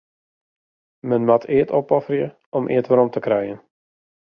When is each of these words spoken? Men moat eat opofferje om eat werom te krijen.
Men 1.01 1.25
moat 1.25 1.45
eat 1.57 1.71
opofferje 1.79 2.27
om 2.57 2.69
eat 2.75 2.87
werom 2.89 3.09
te 3.11 3.19
krijen. 3.27 3.57